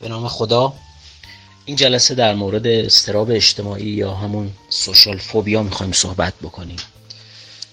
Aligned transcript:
به 0.00 0.08
نام 0.08 0.28
خدا. 0.28 0.72
این 1.64 1.76
جلسه 1.76 2.14
در 2.14 2.34
مورد 2.34 2.66
استراب 2.66 3.30
اجتماعی 3.30 3.90
یا 3.90 4.14
همون 4.14 4.52
سوشال 4.68 5.18
فوبیا 5.18 5.62
می‌خوایم 5.62 5.92
صحبت 5.92 6.34
بکنیم. 6.34 6.76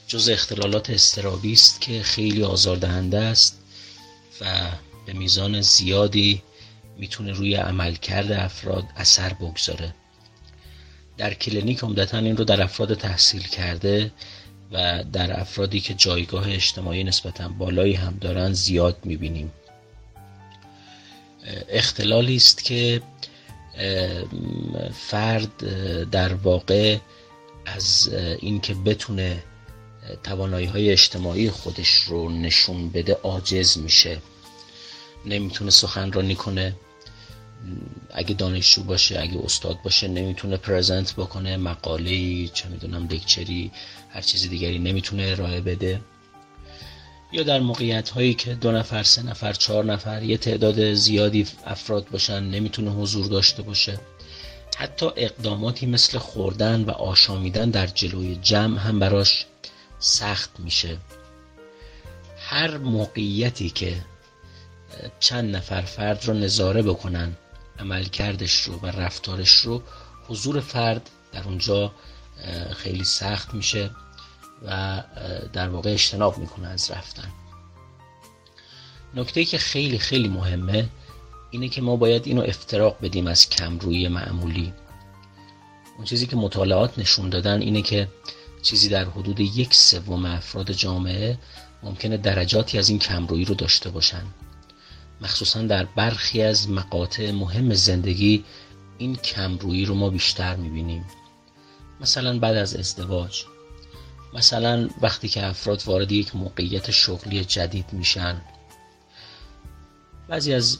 جز 0.07 0.29
اختلالات 0.29 0.89
استرابی 0.89 1.53
است 1.53 1.81
که 1.81 2.03
خیلی 2.03 2.43
آزاردهنده 2.43 3.19
است 3.19 3.57
و 4.41 4.45
به 5.05 5.13
میزان 5.13 5.61
زیادی 5.61 6.41
می‌تونه 6.97 7.31
روی 7.31 7.55
عملکرد 7.55 8.31
افراد 8.31 8.83
اثر 8.95 9.33
بگذاره. 9.33 9.93
در 11.17 11.33
کلینیک 11.33 11.79
عمدتا 11.79 12.17
این 12.17 12.37
رو 12.37 12.43
در 12.43 12.61
افراد 12.61 12.93
تحصیل 12.93 13.43
کرده 13.43 14.11
و 14.71 15.03
در 15.13 15.39
افرادی 15.39 15.79
که 15.79 15.93
جایگاه 15.93 16.51
اجتماعی 16.51 17.03
نسبتا 17.03 17.47
بالایی 17.47 17.93
هم 17.93 18.17
دارن 18.21 18.53
زیاد 18.53 18.97
می‌بینیم. 19.03 19.51
اختلالی 21.69 22.35
است 22.35 22.63
که 22.63 23.01
فرد 24.93 25.57
در 26.09 26.33
واقع 26.33 26.97
از 27.65 28.09
اینکه 28.39 28.73
بتونه 28.73 29.43
توانایی 30.23 30.65
های 30.65 30.91
اجتماعی 30.91 31.49
خودش 31.49 31.95
رو 31.95 32.29
نشون 32.29 32.89
بده 32.89 33.13
عاجز 33.13 33.77
میشه. 33.77 34.17
نمی‌تونه 35.25 35.71
سخنرانی 35.71 36.35
کنه. 36.35 36.75
اگه 38.13 38.35
دانشجو 38.35 38.83
باشه 38.83 39.19
اگه 39.19 39.39
استاد 39.43 39.81
باشه 39.81 40.07
نمی‌تونه 40.07 40.57
پرزنت 40.57 41.13
بکنه 41.13 41.57
مقاله 41.57 42.47
چه 42.47 42.69
می‌دونم 42.69 43.07
لکچری 43.07 43.71
هر 44.09 44.21
چیز 44.21 44.49
دیگری 44.49 44.79
نمی‌تونه 44.79 45.23
ارائه 45.23 45.61
بده. 45.61 46.01
یا 47.31 47.43
در 47.43 47.59
موقعیت 47.59 48.09
هایی 48.09 48.33
که 48.33 48.53
دو 48.53 48.71
نفر 48.71 49.03
سه 49.03 49.23
نفر 49.23 49.53
چهار 49.53 49.85
نفر 49.85 50.23
یه 50.23 50.37
تعداد 50.37 50.93
زیادی 50.93 51.47
افراد 51.65 52.09
باشن 52.09 52.43
نمی‌تونه 52.43 52.91
حضور 52.91 53.25
داشته 53.25 53.61
باشه. 53.61 53.99
حتی 54.77 55.05
اقداماتی 55.15 55.85
مثل 55.85 56.17
خوردن 56.17 56.83
و 56.83 56.91
آشامیدن 56.91 57.69
در 57.69 57.87
جلوی 57.87 58.35
جمع 58.35 58.79
هم 58.79 58.99
براش 58.99 59.45
سخت 59.99 60.59
میشه. 60.59 60.97
هر 62.39 62.77
موقعیتی 62.77 63.69
که 63.69 64.05
چند 65.19 65.55
نفر 65.55 65.81
فرد 65.81 66.25
رو 66.25 66.33
نظاره 66.33 66.81
بکنن 66.81 67.37
عملکردش 67.79 68.61
رو 68.61 68.79
و 68.79 68.85
رفتارش 68.85 69.51
رو 69.53 69.83
حضور 70.27 70.59
فرد 70.59 71.09
در 71.31 71.43
اونجا 71.43 71.91
خیلی 72.77 73.03
سخت 73.03 73.53
میشه. 73.53 73.91
و 74.65 75.03
در 75.53 75.69
واقع 75.69 75.93
اجتناب 75.93 76.37
می‌کنه 76.37 76.67
از 76.67 76.91
رفتن. 76.91 77.31
نکته 79.15 79.45
که 79.45 79.57
خیلی 79.57 79.99
خیلی 79.99 80.27
مهمه 80.27 80.89
اینه 81.51 81.69
که 81.69 81.81
ما 81.81 81.95
باید 81.95 82.27
اینو 82.27 82.41
افتراق 82.41 82.97
بدیم 83.01 83.27
از 83.27 83.49
کمرویی 83.49 84.07
معمولی. 84.07 84.73
اون 85.97 86.05
چیزی 86.05 86.27
که 86.27 86.35
مطالعات 86.35 86.99
نشون 86.99 87.29
دادن 87.29 87.61
اینه 87.61 87.81
که 87.81 88.07
چیزی 88.61 88.89
در 88.89 89.05
حدود 89.05 89.39
یک 89.39 89.73
سوم 89.73 90.25
افراد 90.25 90.71
جامعه 90.71 91.37
ممکنه 91.83 92.17
درجاتی 92.17 92.77
از 92.77 92.89
این 92.89 92.99
کمرویی 92.99 93.45
رو 93.45 93.55
داشته 93.55 93.89
باشن. 93.89 94.23
مخصوصا 95.21 95.61
در 95.61 95.85
برخی 95.85 96.41
از 96.41 96.69
مقاطع 96.69 97.31
مهم 97.31 97.73
زندگی 97.73 98.45
این 98.97 99.15
کمرویی 99.15 99.85
رو 99.85 99.95
ما 99.95 100.09
بیشتر 100.09 100.55
می‌بینیم. 100.55 101.05
مثلا 102.01 102.39
بعد 102.39 102.55
از 102.55 102.75
ازدواج. 102.75 103.45
مثلا 104.33 104.89
وقتی 105.01 105.27
که 105.27 105.45
افراد 105.45 105.83
وارد 105.85 106.11
یک 106.11 106.35
موقعیت 106.35 106.91
شغلی 106.91 107.45
جدید 107.45 107.93
میشن 107.93 108.41
بعضی 110.27 110.53
از 110.53 110.77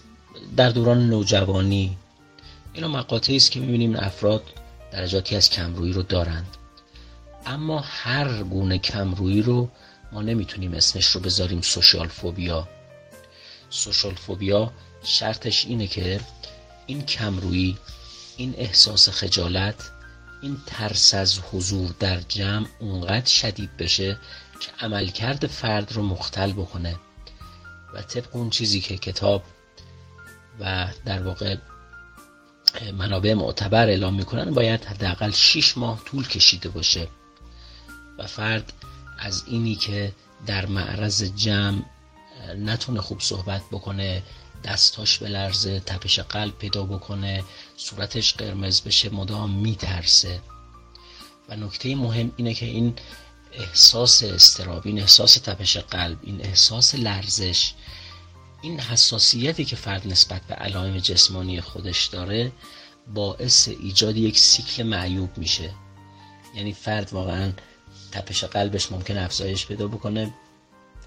در 0.57 0.69
دوران 0.69 1.09
نوجوانی 1.09 1.97
اینا 2.73 2.87
مقاطعی 2.87 3.35
است 3.35 3.51
که 3.51 3.59
می‌بینیم 3.59 3.95
افراد 3.95 4.43
درجاتی 4.91 5.35
از 5.35 5.49
کمرویی 5.49 5.93
رو 5.93 6.01
دارند. 6.01 6.57
اما 7.45 7.79
هر 7.79 8.43
گونه 8.43 8.77
کمرویی 8.77 9.41
رو 9.41 9.69
ما 10.11 10.21
نمی‌تونیم 10.21 10.73
اسمش 10.73 11.05
رو 11.05 11.21
بذاریم 11.21 11.61
سوشال 11.61 12.07
فوبیا. 12.07 12.67
سوشال 13.69 14.15
فوبیا 14.15 14.71
شرطش 15.03 15.65
اینه 15.65 15.87
که 15.87 16.19
این 16.85 17.01
کمرویی 17.01 17.77
این 18.37 18.53
احساس 18.57 19.09
خجالت 19.09 19.91
این 20.41 20.57
ترس 20.65 21.13
از 21.13 21.39
حضور 21.39 21.95
در 21.99 22.19
جمع 22.19 22.67
اونقدر 22.79 23.25
شدید 23.29 23.77
بشه 23.77 24.19
که 24.59 24.71
عملکرد 24.85 25.47
فرد 25.47 25.91
رو 25.93 26.03
مختل 26.03 26.51
بکنه 26.51 26.95
و 27.93 28.01
طبق 28.01 28.35
اون 28.35 28.49
چیزی 28.49 28.81
که 28.81 28.97
کتاب 28.97 29.43
و 30.59 30.87
در 31.05 31.23
واقع 31.23 31.55
منابع 32.93 33.33
معتبر 33.33 33.87
اعلام 33.87 34.13
می‌کنن 34.13 34.53
باید 34.53 34.85
حداقل 34.85 35.31
6 35.31 35.77
ماه 35.77 36.03
طول 36.05 36.27
کشیده 36.27 36.69
باشه 36.69 37.07
و 38.17 38.27
فرد 38.27 38.73
از 39.19 39.43
اینی 39.47 39.75
که 39.75 40.13
در 40.45 40.65
معرض 40.65 41.23
جمع 41.23 41.81
نتونه 42.57 43.01
خوب 43.01 43.21
صحبت 43.21 43.61
بکنه 43.71 44.23
دستاش 44.67 45.21
لرزه 45.21 45.79
تپش 45.79 46.19
قلب 46.19 46.57
پیدا 46.57 46.83
بکنه 46.83 47.43
صورتش 47.77 48.33
قرمز 48.33 48.81
بشه 48.81 49.09
مدام 49.09 49.51
میترسه. 49.51 50.41
و 51.49 51.55
نکته 51.55 51.95
مهم 51.95 52.31
اینه 52.37 52.53
که 52.53 52.65
این 52.65 52.93
احساس 53.53 54.23
استراب 54.23 54.81
این 54.85 54.99
احساس 54.99 55.33
تپش 55.33 55.77
قلب 55.77 56.17
این 56.23 56.41
احساس 56.41 56.95
لرزش 56.95 57.73
این 58.61 58.79
حساسیتی 58.79 59.65
که 59.65 59.75
فرد 59.75 60.07
نسبت 60.07 60.41
به 60.41 60.55
علائم 60.55 60.97
جسمانی 60.97 61.61
خودش 61.61 62.05
داره 62.05 62.51
باعث 63.13 63.67
ایجاد 63.67 64.17
یک 64.17 64.39
سیکل 64.39 64.83
معیوب 64.83 65.37
میشه. 65.37 65.73
یعنی 66.55 66.73
فرد 66.73 67.13
واقعا 67.13 67.51
تپش 68.11 68.43
قلبش 68.43 68.91
ممکن 68.91 69.17
افزایش 69.17 69.65
پیدا 69.65 69.87
بکنه. 69.87 70.33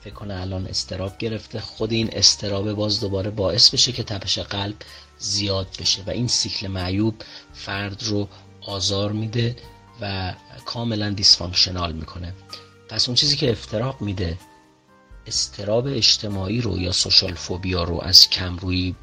فکر 0.01 0.15
کنه 0.15 0.41
الان 0.41 0.67
اضطراب 0.67 1.19
گرفته. 1.19 1.61
خود 1.61 1.93
این 1.93 2.11
اضطراب 2.13 2.73
باز 2.73 3.01
دوباره 3.01 3.31
باعث 3.31 3.71
بشه 3.71 3.93
که 3.93 4.03
تپش 4.03 4.39
قلب 4.39 4.77
زیاد 5.19 5.69
بشه 5.81 6.03
و 6.07 6.11
این 6.11 6.29
سیکل 6.29 6.67
معیوب 6.67 7.15
فرد 7.53 8.03
رو 8.03 8.29
آزار 8.61 9.13
میده 9.13 9.57
و 10.01 10.35
کاملا 10.65 11.11
dysfunctional 11.11 11.93
می‌کنه. 11.93 12.35
پس 12.89 13.09
اون 13.09 13.15
چیزی 13.15 13.37
که 13.37 13.51
افتراق 13.51 14.01
میده 14.01 14.39
اضطراب 15.27 15.87
اجتماعی 15.87 16.61
رو 16.61 16.79
یا 16.79 16.93
social 16.93 17.35
phobia 17.35 17.85
رو 17.85 18.01
از 18.03 18.31
کمرویی 18.31 18.97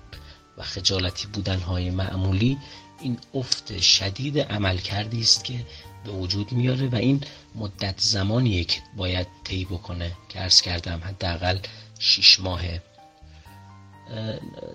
و 0.58 0.64
خجالتی 0.64 1.28
بودن 1.28 1.59
های 1.59 1.90
معمولی 1.90 2.58
این 3.02 3.19
افت 3.34 3.79
شدید 3.81 4.40
عمل 4.40 4.78
کردی 4.78 5.22
است 5.22 5.44
که 5.44 5.66
به 6.06 6.12
وجود 6.12 6.52
میاره 6.52 6.88
و 6.88 6.96
این 6.96 7.24
مدت 7.56 7.96
زمانیه 7.97 8.63
که 8.63 8.80
باید 8.97 9.28
طی 9.44 9.66
بکنه 9.66 10.12
که 10.30 10.41
ارز 10.41 10.62
کردم 10.62 11.02
حداقل 11.03 11.58
شیش 12.00 12.40
ماهه. 12.40 12.81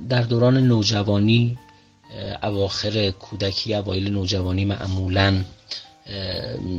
در 0.08 0.22
دوران 0.22 0.58
نوجوانی 0.58 1.58
اواخر 2.42 3.10
کودکی 3.10 3.74
اوایل 3.74 4.10
نوجوانی 4.10 4.64
معمولا 4.64 5.44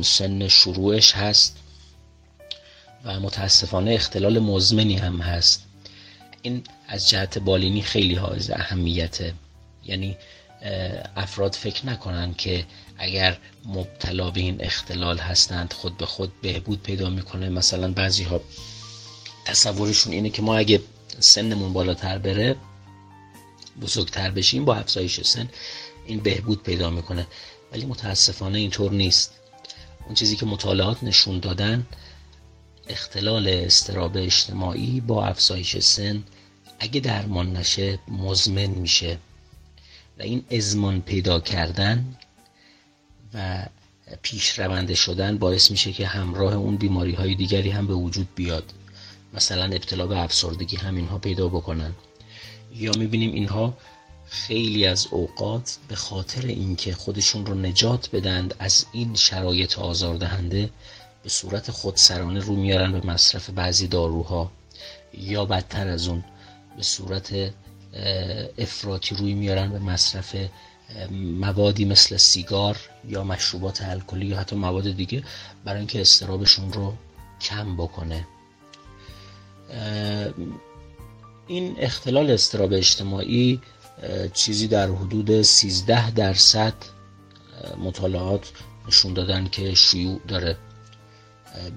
سن 0.02 0.48
شروعش 0.48 1.12
هست 1.12 1.56
و 3.04 3.20
متاسفانه 3.20 3.92
اختلال 3.92 4.38
مزمنی 4.38 4.96
هم 4.96 5.20
هست. 5.20 5.66
این 6.42 6.64
از 6.88 7.08
جهت 7.08 7.38
بالینی 7.38 7.82
خیلی 7.82 8.14
حائز 8.14 8.50
اهمیته. 8.50 9.34
یعنی 9.84 10.16
افراد 11.16 11.54
فکر 11.54 11.86
نکنن 11.86 12.34
که 12.34 12.64
اگر 12.98 13.38
مبتلا 13.64 14.30
به 14.30 14.40
این 14.40 14.64
اختلال 14.64 15.18
هستند 15.18 15.72
خود 15.72 15.96
به 15.96 16.06
خود 16.06 16.40
بهبود 16.40 16.82
پیدا 16.82 17.10
می‌کنه. 17.10 17.48
مثلا 17.48 17.92
بعضی 17.92 18.22
ها 18.22 18.40
تصورشون 19.44 20.12
اینه 20.12 20.30
که 20.30 20.42
ما 20.42 20.56
اگه 20.56 20.80
سنمون 21.20 21.72
بالاتر 21.72 22.18
بره 22.18 22.56
بزرگتر 23.80 24.30
بشیم 24.30 24.64
با 24.64 24.74
افزایش 24.74 25.20
سن 25.20 25.48
این 26.06 26.20
بهبود 26.20 26.62
پیدا 26.62 26.90
می‌کنه. 26.90 27.26
ولی 27.72 27.86
متاسفانه 27.86 28.58
اینطور 28.58 28.92
نیست. 28.92 29.32
اون 30.06 30.14
چیزی 30.14 30.36
که 30.36 30.46
مطالعات 30.46 31.02
نشون 31.02 31.38
دادن 31.38 31.86
اختلال 32.88 33.48
استراب 33.48 34.16
اجتماعی 34.16 35.00
با 35.00 35.26
افزایش 35.26 35.78
سن 35.78 36.22
اگه 36.78 37.00
درمان 37.00 37.56
نشه 37.56 37.98
مزمن 38.08 38.66
میشه. 38.66 39.18
و 40.18 40.22
این 40.22 40.44
ازمان 40.50 41.00
پیدا 41.00 41.40
کردن 41.40 42.16
و 43.34 43.66
پیش 44.22 44.58
رونده 44.58 44.94
شدن 44.94 45.38
باعث 45.38 45.70
میشه 45.70 45.92
که 45.92 46.06
همراه 46.06 46.54
اون 46.54 46.76
بیماری 46.76 47.12
های 47.12 47.34
دیگری 47.34 47.70
هم 47.70 47.86
به 47.86 47.94
وجود 47.94 48.28
بیاد. 48.34 48.72
مثلا 49.34 49.64
ابتلا 49.64 50.06
به 50.06 50.18
افسردگی 50.18 50.76
هم 50.76 50.96
اینها 50.96 51.18
پیدا 51.18 51.48
بکنن. 51.48 51.92
یا 52.74 52.92
می‌بینیم 52.92 53.32
اینها 53.32 53.76
خیلی 54.26 54.86
از 54.86 55.06
اوقات 55.10 55.78
به 55.88 55.94
خاطر 55.94 56.46
اینکه 56.46 56.94
خودشون 56.94 57.46
رو 57.46 57.54
نجات 57.54 58.10
بدند 58.10 58.54
از 58.58 58.86
این 58.92 59.14
شرایط 59.14 59.78
آزاردهنده 59.78 60.70
به 61.22 61.28
صورت 61.28 61.70
خودسرانه 61.70 62.40
رو 62.40 62.56
میارن 62.56 62.92
به 62.92 63.06
مصرف 63.06 63.50
بعضی 63.50 63.86
داروها. 63.86 64.52
یا 65.18 65.44
بدتر 65.44 65.88
از 65.88 66.08
اون 66.08 66.24
به 66.76 66.82
صورت 66.82 67.52
افراطی 68.58 69.14
روی 69.14 69.34
میارن 69.34 69.70
به 69.70 69.78
مصرف 69.78 70.36
موادی 71.40 71.84
مثل 71.84 72.16
سیگار 72.16 72.76
یا 73.08 73.24
مشروبات 73.24 73.82
الکلی 73.82 74.26
یا 74.26 74.38
حتی 74.38 74.56
مواد 74.56 74.90
دیگه 74.90 75.22
برای 75.64 75.78
اینکه 75.78 76.00
استرابشون 76.00 76.72
رو 76.72 76.94
کم 77.40 77.76
بکنه. 77.76 78.26
این 81.46 81.76
اختلال 81.78 82.30
استراب 82.30 82.72
اجتماعی 82.72 83.60
چیزی 84.32 84.68
در 84.68 84.88
حدود 84.88 85.42
13 85.42 86.10
درصد 86.10 86.74
مطالعات 87.84 88.52
نشون 88.88 89.14
دادن 89.14 89.48
که 89.48 89.74
شیوع 89.74 90.20
داره. 90.28 90.56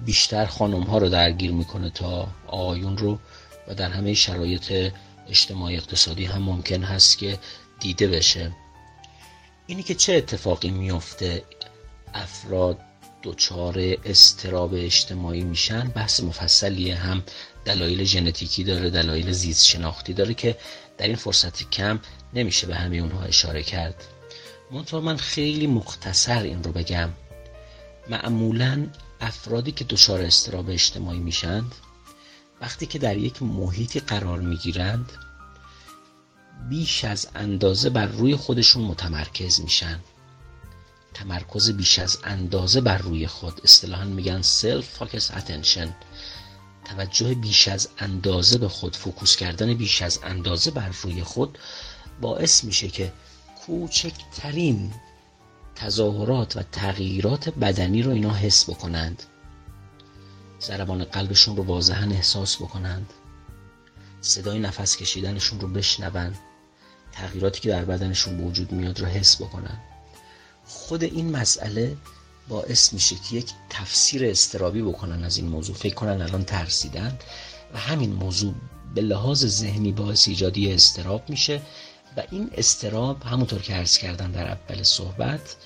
بیشتر 0.04 0.46
خانم 0.46 0.82
ها 0.82 0.98
رو 0.98 1.08
درگیر 1.08 1.52
می‌کنه 1.52 1.90
تا 1.90 2.28
آقایون 2.46 2.98
رو 2.98 3.18
و 3.68 3.74
در 3.74 3.90
همه 3.90 4.14
شرایط 4.14 4.92
اجتماعی 5.28 5.76
اقتصادی 5.76 6.24
هم 6.24 6.42
ممکن 6.42 6.82
هست 6.82 7.18
که 7.18 7.38
دیده 7.80 8.08
بشه. 8.08 8.52
اینی 9.66 9.82
که 9.82 9.94
چه 9.94 10.14
اتفاقی 10.14 10.70
میفته 10.70 11.44
افراد 12.14 12.78
دچار 13.22 13.96
استراب 14.04 14.74
اجتماعی 14.74 15.44
میشن 15.44 15.88
بحث 15.88 16.20
مفصلیه. 16.20 16.96
هم 16.96 17.22
دلایل 17.64 18.04
ژنتیکی 18.04 18.64
داره 18.64 18.90
دلایل 18.90 19.32
زیست 19.32 19.66
شناختی 19.66 20.12
داره 20.12 20.34
که 20.34 20.56
در 20.98 21.06
این 21.06 21.16
فرصت 21.16 21.70
کم 21.70 22.00
نمیشه 22.34 22.66
به 22.66 22.74
همه 22.74 22.96
اونها 22.96 23.22
اشاره 23.22 23.62
کرد. 23.62 24.04
منطور 24.70 25.00
من 25.00 25.16
خیلی 25.16 25.66
مختصر 25.66 26.42
این 26.42 26.64
رو 26.64 26.72
بگم. 26.72 27.10
معمولا 28.08 28.86
افرادی 29.20 29.72
که 29.72 29.84
دچار 29.84 30.20
استراب 30.20 30.70
اجتماعی 30.70 31.18
میشند 31.18 31.74
وقتی 32.60 32.86
که 32.86 32.98
در 32.98 33.16
یک 33.16 33.42
محیطی 33.42 34.00
قرار 34.00 34.40
می‌گیرند 34.40 35.12
بیش 36.68 37.04
از 37.04 37.28
اندازه 37.34 37.90
بر 37.90 38.06
روی 38.06 38.36
خودشون 38.36 38.84
متمرکز 38.84 39.60
میشن. 39.60 40.00
تمرکز 41.14 41.70
بیش 41.70 41.98
از 41.98 42.18
اندازه 42.24 42.80
بر 42.80 42.98
روی 42.98 43.26
خود. 43.26 43.60
اصطلاحا 43.64 44.04
میگن 44.04 44.42
self 44.42 44.84
focus 44.98 45.32
attention. 45.32 45.88
توجه 46.84 47.34
بیش 47.34 47.68
از 47.68 47.88
اندازه 47.98 48.58
به 48.58 48.68
خود 48.68 48.96
فوکوس 48.96 49.36
کردن 49.36 49.74
بیش 49.74 50.02
از 50.02 50.20
اندازه 50.22 50.70
بر 50.70 50.88
روی 51.02 51.22
خود 51.22 51.58
باعث 52.20 52.64
میشه 52.64 52.88
که 52.88 53.12
کوچکترین 53.66 54.92
تظاهرات 55.74 56.56
و 56.56 56.62
تغییرات 56.62 57.48
بدنی 57.48 58.02
رو 58.02 58.12
اینا 58.12 58.34
حس 58.34 58.70
بکنند. 58.70 59.22
ضربان 60.60 61.04
قلبشون 61.04 61.56
رو 61.56 61.62
واضحا 61.62 62.10
احساس 62.10 62.56
بکنند. 62.56 63.12
صدای 64.20 64.58
نفس 64.58 64.96
کشیدنشون 64.96 65.60
رو 65.60 65.68
بشنوند 65.68 66.38
تغییراتی 67.12 67.60
که 67.60 67.68
در 67.68 67.84
بدنشون 67.84 68.36
به 68.36 68.44
وجود 68.44 68.72
میاد 68.72 69.00
رو 69.00 69.06
حس 69.06 69.42
بکنن. 69.42 69.78
خود 70.66 71.02
این 71.04 71.30
مسئله 71.36 71.96
باعث 72.48 72.92
میشه 72.92 73.16
که 73.16 73.36
یک 73.36 73.50
تفسیر 73.70 74.24
استرابی 74.24 74.82
بکنن 74.82 75.24
از 75.24 75.36
این 75.36 75.48
موضوع. 75.48 75.76
فکر 75.76 75.94
کنن 75.94 76.22
الان 76.22 76.44
ترسیدن 76.44 77.18
و 77.74 77.78
همین 77.78 78.12
موضوع 78.12 78.54
به 78.94 79.00
لحاظ 79.00 79.46
ذهنی 79.46 79.92
باعث 79.92 80.28
ایجادی 80.28 80.72
استراب 80.72 81.30
میشه 81.30 81.62
و 82.16 82.22
این 82.30 82.50
استراب 82.54 83.22
همونطور 83.22 83.62
که 83.62 83.74
عرض 83.74 83.98
کردن 83.98 84.30
در 84.30 84.48
اول 84.48 84.82
صحبت 84.82 85.56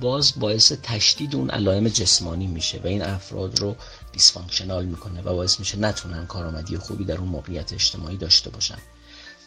باز 0.00 0.32
باعث 0.36 0.72
تشدید 0.72 1.36
اون 1.36 1.50
علائم 1.50 1.88
جسمانی 1.88 2.46
میشه 2.46 2.80
و 2.84 2.86
این 2.86 3.02
افراد 3.02 3.60
رو 3.60 3.76
دیسفانکشنال 4.16 4.84
می‌کنه 4.84 5.20
و 5.22 5.34
باعث 5.34 5.58
میشه 5.58 5.78
نتونن 5.78 6.26
کارآمدی 6.26 6.78
خوبی 6.78 7.04
در 7.04 7.18
اون 7.18 7.28
موقعیت 7.28 7.72
اجتماعی 7.72 8.16
داشته 8.16 8.50
باشن. 8.50 8.78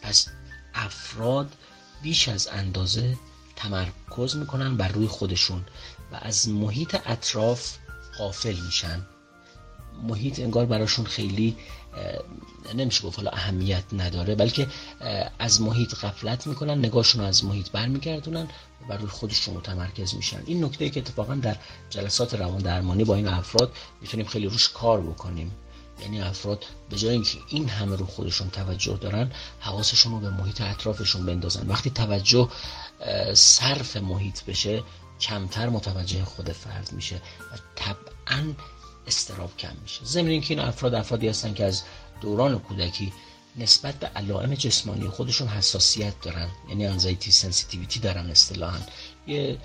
پس 0.02 0.28
افراد 0.74 1.52
بیش 2.02 2.28
از 2.28 2.48
اندازه 2.52 3.16
تمرکز 3.56 4.36
می‌کنن 4.36 4.76
بر 4.76 4.88
روی 4.88 5.06
خودشون 5.06 5.64
و 6.12 6.18
از 6.22 6.48
محیط 6.48 6.96
اطراف 7.06 7.76
غافل 8.18 8.56
میشن. 8.60 9.06
محیط 10.02 10.40
انگار 10.40 10.66
براشون 10.66 11.04
خیلی 11.04 11.56
نمیشه 12.74 13.02
گفت 13.02 13.16
حالا 13.16 13.30
اهمیت 13.30 13.84
نداره 13.92 14.34
بلکه 14.34 14.66
از 15.38 15.60
محیط 15.60 15.94
غفلت 15.94 16.46
می‌کنن 16.46 16.78
نگاهشون 16.78 17.24
از 17.24 17.44
محیط 17.44 17.70
برمیگردونن 17.70 18.48
و 18.88 18.96
روی 18.96 19.08
خودشون 19.08 19.56
متمرکز 19.56 20.14
میشن. 20.14 20.42
این 20.46 20.64
نکته 20.64 20.90
که 20.90 21.00
اتفاقا 21.00 21.34
در 21.34 21.56
جلسات 21.90 22.34
روان 22.34 22.58
درمانی 22.58 23.04
با 23.04 23.14
این 23.14 23.28
افراد 23.28 23.72
می‌تونیم 24.00 24.26
خیلی 24.26 24.46
روش 24.46 24.68
کار 24.68 25.00
بکنیم. 25.00 25.52
یعنی 26.00 26.20
افراد 26.20 26.64
به 26.90 26.96
جای 26.96 27.12
اینکه 27.12 27.38
این 27.48 27.68
همه 27.68 27.96
رو 27.96 28.06
خودشون 28.06 28.50
توجه 28.50 28.96
دارن 28.96 29.32
حواسشون 29.60 30.12
رو 30.12 30.20
به 30.20 30.30
محیط 30.30 30.60
اطرافشون 30.60 31.26
بندازن. 31.26 31.68
وقتی 31.68 31.90
توجه 31.90 32.48
صرف 33.34 33.96
محیط 33.96 34.44
بشه 34.44 34.82
کمتر 35.20 35.68
متوجه 35.68 36.24
خود 36.24 36.52
فرد 36.52 36.92
میشه 36.92 37.16
و 37.16 37.56
طبعا 37.76 38.54
اضطراب 39.06 39.56
کم 39.56 39.72
میشه. 39.82 40.04
ضمن 40.04 40.28
اینکه 40.28 40.54
این 40.54 40.62
افراد 40.62 40.94
افرادی 40.94 41.28
هستن 41.28 41.54
که 41.54 41.64
از 41.64 41.82
دوران 42.20 42.58
کودکی 42.58 43.12
نسبت 43.56 43.94
به 43.94 44.06
علائم 44.06 44.54
جسمانی 44.54 45.08
خودشون 45.08 45.48
حساسیت 45.48 46.20
دارن. 46.20 46.48
یعنی 46.68 46.86
anxiety 46.86 47.30
sensitivity 47.30 48.00
دارن 48.00 48.30
اصطلاحا. 48.30 48.78
یه 49.26 49.58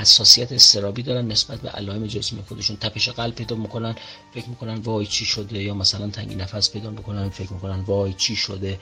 حساسیت 0.00 0.52
اضطرابی 0.52 1.02
دارن 1.02 1.26
نسبت 1.26 1.60
به 1.60 1.70
علائم 1.70 2.06
جسمی 2.06 2.42
خودشون. 2.48 2.76
تپش 2.76 3.08
قلب 3.08 3.34
پیدا 3.34 3.56
می‌کنن 3.56 3.96
فکر 4.34 4.48
می‌کنن 4.48 4.74
وای 4.74 5.06
چی 5.06 5.24
شده 5.24 5.62
یا 5.62 5.74
مثلا 5.74 6.10
تنگی 6.10 6.34
نفس 6.34 6.70
پیدا 6.70 6.90
می‌کنن 6.90 7.28
فکر 7.28 7.52
می‌کنن 7.52 7.80
وای 7.80 8.12
چی 8.12 8.36
شده. 8.36 8.80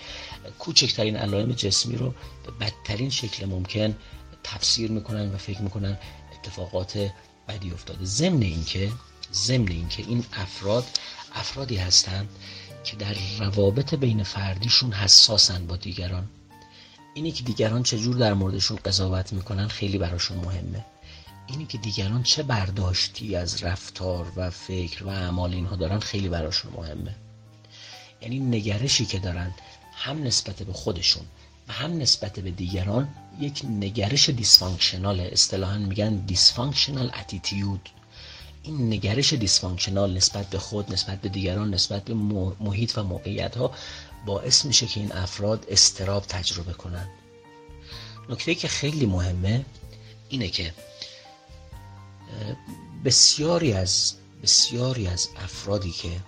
کوچکترین 0.58 1.16
علائم 1.16 1.52
جسمی 1.52 1.96
رو 1.96 2.14
به 2.44 2.50
بدترین 2.60 3.10
شکل 3.10 3.46
ممکن 3.46 3.96
تفسیر 4.44 4.90
می‌کنن 4.90 5.34
و 5.34 5.38
فکر 5.38 5.62
می‌کنن 5.62 5.98
اتفاقات 6.38 7.10
بدی 7.48 7.70
افتاده. 7.70 8.04
ضمن 8.04 8.42
اینکه 8.42 8.92
ضمن 9.32 9.68
اینکه 9.68 10.02
این 10.02 10.24
افراد 10.32 10.84
افرادی 11.34 11.76
هستند 11.76 12.28
که 12.84 12.96
در 12.96 13.16
روابط 13.38 13.94
بین 13.94 14.22
فردیشون 14.22 14.92
حساسن 14.92 15.66
با 15.66 15.76
دیگران. 15.76 16.28
اینی 17.14 17.32
که 17.32 17.42
دیگران 17.42 17.82
چجور 17.82 18.16
در 18.16 18.34
موردشون 18.34 18.78
قضاوت 18.84 19.32
می‌کنن 19.32 19.68
خیلی 19.68 19.98
براشون 19.98 20.36
مهمه. 20.36 20.84
اینی 21.46 21.66
که 21.66 21.78
دیگران 21.78 22.22
چه 22.22 22.42
برداشتی 22.42 23.36
از 23.36 23.62
رفتار 23.62 24.32
و 24.36 24.50
فکر 24.50 25.04
و 25.04 25.08
اعمال 25.08 25.52
اینها 25.54 25.76
دارن 25.76 25.98
خیلی 25.98 26.28
براشون 26.28 26.72
مهمه. 26.76 27.14
یعنی 28.22 28.38
نگرشی 28.38 29.06
که 29.06 29.18
دارن 29.18 29.54
هم 29.94 30.22
نسبت 30.22 30.62
به 30.62 30.72
خودشون 30.72 31.22
و 31.68 31.72
هم 31.72 31.98
نسبت 31.98 32.40
به 32.40 32.50
دیگران 32.50 33.08
یک 33.40 33.62
نگرش 33.64 34.28
dysfunctional 34.28 35.20
اصطلاحا 35.20 35.78
میگن 35.78 36.14
dysfunctional 36.16 37.10
attitude 37.20 37.88
این 38.64 38.92
نگرش 38.92 39.32
dysfunctional 39.32 40.16
نسبت 40.16 40.50
به 40.50 40.58
خود 40.58 40.92
نسبت 40.92 41.20
به 41.20 41.28
دیگران 41.28 41.74
نسبت 41.74 42.04
به 42.04 42.14
محیط 42.60 42.98
و 42.98 43.02
موقعیت 43.02 43.56
ها 43.56 43.70
باعث 44.26 44.64
میشه 44.64 44.86
که 44.86 45.00
این 45.00 45.12
افراد 45.12 45.66
اضطراب 45.68 46.24
تجربه 46.26 46.72
کنند. 46.72 47.08
نکته 48.28 48.54
که 48.54 48.68
خیلی 48.68 49.06
مهمه 49.06 49.64
اینه 50.28 50.48
که 50.48 50.74
بسیاری 53.04 53.72
از 53.72 54.14
بسیاری 54.42 55.06
از 55.06 55.28
افرادی 55.36 55.90
که 55.90 56.20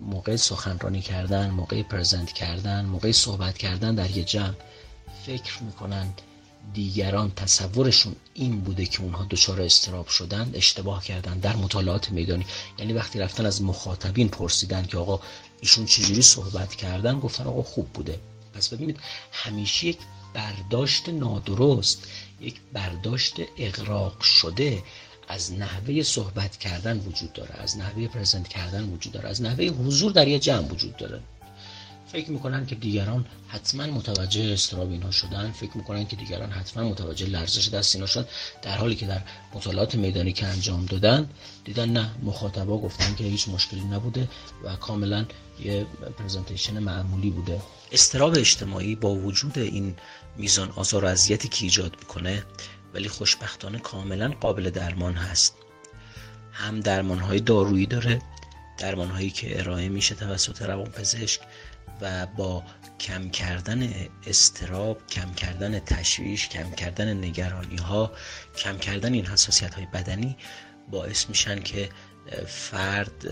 موقع 0.00 0.36
سخنرانی 0.36 1.00
کردن 1.00 1.50
موقع 1.50 1.82
پرزنت 1.82 2.32
کردن 2.32 2.84
موقع 2.84 3.12
صحبت 3.12 3.58
کردن 3.58 3.94
در 3.94 4.10
یه 4.10 4.24
جمع 4.24 4.54
فکر 5.26 5.62
می‌کنن 5.62 6.14
دیگران 6.74 7.32
تصورشون 7.36 8.16
این 8.34 8.60
بوده 8.60 8.86
که 8.86 9.02
اونها 9.02 9.26
دچار 9.30 9.60
استراب 9.60 10.08
شدن 10.08 10.50
اشتباه 10.54 11.04
کردن 11.04 11.38
در 11.38 11.56
مطالعات 11.56 12.10
میدانی. 12.10 12.46
یعنی 12.78 12.92
وقتی 12.92 13.18
رفتن 13.18 13.46
از 13.46 13.62
مخاطبین 13.62 14.28
پرسیدن 14.28 14.82
که 14.86 14.98
آقا 14.98 15.20
ایشون 15.60 15.86
چجوری 15.86 16.22
صحبت 16.22 16.74
کردن 16.74 17.20
گفتن 17.20 17.44
آقا 17.44 17.62
خوب 17.62 17.88
بوده. 17.88 18.20
پس 18.54 18.68
ببینید 18.68 19.00
همیشه 19.32 19.86
یک 19.86 19.98
برداشت 20.34 21.08
نادرست 21.08 21.98
یک 22.40 22.60
برداشت 22.72 23.34
اقراق 23.58 24.20
شده 24.20 24.82
از 25.28 25.52
نحوه 25.52 26.02
صحبت 26.02 26.56
کردن 26.56 26.98
وجود 26.98 27.32
داره 27.32 27.54
از 27.54 27.78
نحوه 27.78 28.06
پرزنت 28.08 28.48
کردن 28.48 28.84
وجود 28.84 29.12
داره 29.12 29.28
از 29.28 29.42
نحوه 29.42 29.64
حضور 29.64 30.12
در 30.12 30.28
یه 30.28 30.38
جمع 30.38 30.68
وجود 30.68 30.96
داره. 30.96 31.20
فکر 32.12 32.30
می‌کنن 32.30 32.66
که 32.66 32.74
دیگران 32.74 33.26
حتما 33.48 33.86
متوجه 33.86 34.52
استراب 34.52 34.90
اینها 34.90 35.10
شدن 35.10 35.52
فکر 35.52 35.76
می‌کنن 35.76 36.06
که 36.06 36.16
دیگران 36.16 36.50
حتما 36.50 36.88
متوجه 36.88 37.26
لرزش 37.26 37.68
دست 37.68 37.94
اینا 37.94 38.06
شدن 38.06 38.26
در 38.62 38.76
حالی 38.76 38.94
که 38.94 39.06
در 39.06 39.22
مطالعات 39.54 39.94
میدانی 39.94 40.32
که 40.32 40.46
انجام 40.46 40.86
دادن 40.86 41.28
دیدن 41.64 41.88
نه 41.88 42.10
مخاطبا 42.22 42.78
گفتن 42.78 43.14
که 43.14 43.24
هیچ 43.24 43.48
مشکلی 43.48 43.84
نبوده 43.84 44.28
و 44.64 44.76
کاملا 44.76 45.26
یه 45.64 45.86
پرزنتیشن 46.18 46.78
معمولی 46.78 47.30
بوده. 47.30 47.60
استراب 47.92 48.34
اجتماعی 48.38 48.94
با 48.94 49.14
وجود 49.14 49.58
این 49.58 49.96
میزان 50.36 50.70
آزار 50.70 51.04
و 51.04 51.08
اذیتی 51.08 51.48
که 51.48 51.64
ایجاد 51.64 51.96
می‌کنه 51.98 52.44
ولی 52.94 53.08
خوشبختانه 53.08 53.78
کاملا 53.78 54.28
قابل 54.40 54.70
درمان 54.70 55.14
هست. 55.14 55.54
هم 56.52 56.80
درمان 56.80 57.18
های 57.18 57.40
دارویی 57.40 57.86
داره 57.86 58.22
درمان 58.78 59.10
هایی 59.10 59.30
که 59.30 59.60
ارائه 59.60 59.88
میشه 59.88 60.14
توسط 60.14 60.62
روانپزشک 60.62 61.40
و 62.00 62.26
با 62.26 62.62
کم 63.00 63.30
کردن 63.30 63.92
استراب 64.26 65.06
کم 65.06 65.32
کردن 65.32 65.78
تشویش 65.78 66.48
کم 66.48 66.70
کردن 66.70 67.24
نگرانی 67.24 67.76
ها 67.76 68.12
کم 68.56 68.78
کردن 68.78 69.12
این 69.12 69.26
حساسیت 69.26 69.74
های 69.74 69.86
بدنی 69.86 70.36
باعث 70.90 71.28
میشن 71.28 71.60
که 71.60 71.88
فرد 72.46 73.26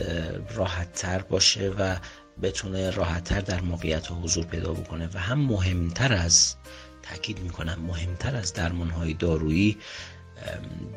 راحت 0.54 0.92
تر 0.92 1.18
باشه 1.18 1.68
و 1.68 1.97
بتونه 2.42 2.90
راحتتر 2.90 3.40
در 3.40 3.61
موقعیت 3.61 4.11
و 4.11 4.14
حضور 4.14 4.44
پیدا 4.44 4.73
بکنه. 4.73 5.09
و 5.14 5.18
هم 5.18 5.38
مهمتر 5.38 6.12
از 6.12 6.54
تاکید 7.02 7.40
می‌کنم 7.40 7.78
مهمتر 7.87 8.37
از 8.37 8.52
درمان 8.52 8.90
های 8.90 9.14
دارویی 9.14 9.78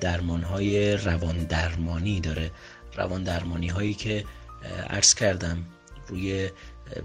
درمان 0.01 0.43
های 0.43 0.97
روان 0.97 1.37
درمانی 1.37 2.19
داره. 2.19 2.51
روان 2.95 3.23
درمانی 3.23 3.67
هایی 3.67 3.93
که 3.93 4.25
عرض 4.89 5.13
کردم 5.13 5.65
روی 6.07 6.49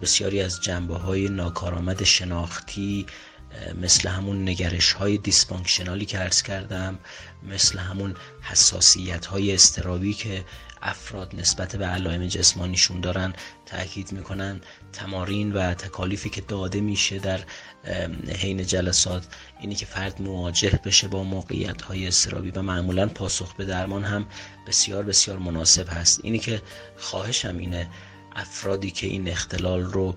بسیاری 0.02 0.40
از 0.40 0.60
جنبه 0.60 0.96
های 0.96 1.28
ناکارآمد 1.28 2.04
شناختی 2.04 3.06
مثل 3.80 4.08
همون 4.08 4.48
نگرش 4.48 4.92
های 4.92 5.18
دیسفانکشنالی 5.18 6.04
که 6.04 6.18
عرض 6.18 6.42
کردم 6.42 6.98
مثل 7.42 7.78
همون 7.78 8.14
حساسیت 8.42 9.26
های 9.26 9.54
استرابی 9.54 10.14
که 10.14 10.44
افراد 10.82 11.34
نسبت 11.40 11.76
به 11.76 11.86
علائم 11.86 12.26
جسمانیشون 12.26 13.00
دارن 13.00 13.32
تاکید 13.66 14.12
می‌کنن 14.12 14.60
تمارین 14.92 15.52
و 15.52 15.74
تکالیفی 15.74 16.30
که 16.30 16.40
داده 16.40 16.80
میشه 16.80 17.18
در 17.18 17.40
حین 18.38 18.66
جلسات 18.66 19.26
اینی 19.60 19.74
که 19.74 19.86
فرد 19.86 20.22
مواجه 20.22 20.80
بشه 20.84 21.08
با 21.08 21.24
موقعیت 21.24 21.82
های 21.82 22.08
استرابی 22.08 22.50
و 22.50 22.62
معمولا 22.62 23.06
پاسخ 23.06 23.54
به 23.54 23.64
درمان 23.64 24.04
هم 24.04 24.26
بسیار 24.66 25.02
بسیار 25.02 25.38
مناسب 25.38 25.88
هست. 25.88 26.20
اینی 26.22 26.38
که 26.38 26.62
خواهشم 26.96 27.58
اینه 27.58 27.88
افرادی 28.36 28.90
که 28.90 29.06
این 29.06 29.28
اختلال 29.28 29.82
رو 29.82 30.14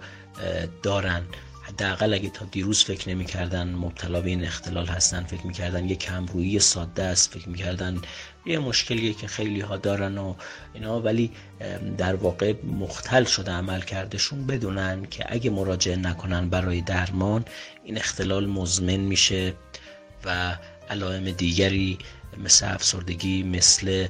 دارن. 0.84 1.22
حداقل 1.68 2.14
اگه 2.14 2.30
تا 2.30 2.46
دیروز 2.46 2.84
فکر 2.84 3.10
نمی‌کردن 3.10 3.74
مبتلا 3.74 4.22
به 4.22 4.30
این 4.30 4.46
اختلال 4.46 4.86
هستن 4.86 5.24
فکر 5.24 5.48
می‌کردن 5.48 5.90
یه 5.90 5.96
کمرویی 5.96 6.60
ساده 6.60 7.04
است 7.04 7.34
فکر 7.34 7.50
می‌کردن 7.50 8.02
یه 8.46 8.60
مشکلیه 8.60 9.14
که 9.14 9.28
خیلی 9.28 9.62
ها 9.62 9.78
دارن 9.78 10.18
و 10.18 10.36
اینا. 10.74 11.02
ولی 11.02 11.32
در 11.98 12.16
واقع 12.16 12.54
مختل 12.64 13.24
شده 13.24 13.52
عمل 13.52 13.82
کردشون 13.82 14.48
بدونن 14.48 15.06
که 15.06 15.26
اگه 15.30 15.50
مراجعه 15.50 15.96
نکنن 15.96 16.50
برای 16.50 16.82
درمان 16.82 17.46
این 17.84 17.98
اختلال 17.98 18.46
مزمن 18.46 18.98
میشه 18.98 19.54
و 20.26 20.58
علائم 20.90 21.32
دیگری 21.32 21.98
مثل 22.40 22.74
افسردگی 22.74 23.44
مثل 23.44 24.08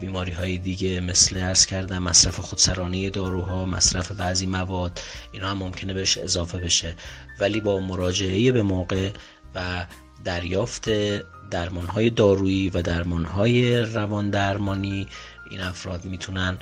بیماری 0.00 0.32
های 0.32 0.58
دیگه 0.58 1.00
مثل 1.00 1.36
ارز 1.36 1.66
کردم 1.66 2.02
مصرف 2.02 2.40
خودسرانه 2.40 3.10
داروها 3.10 3.64
مصرف 3.64 4.12
بعضی 4.12 4.46
مواد 4.46 5.00
اینا 5.32 5.50
هم 5.50 5.58
ممکنه 5.58 5.94
بهش 5.94 6.18
اضافه 6.18 6.58
بشه. 6.58 6.96
ولی 7.40 7.60
با 7.60 7.80
مراجعه 7.80 8.52
به 8.52 8.62
موقع 8.62 9.10
و 9.54 9.86
دریافت 10.24 10.90
درمان 11.50 11.86
های 11.86 12.10
دارویی 12.10 12.70
و 12.70 12.82
درمان 12.82 13.24
های 13.24 13.80
روان 13.80 14.30
درمانی 14.30 15.08
این 15.50 15.60
افراد 15.60 16.04
می‌تونن 16.04 16.58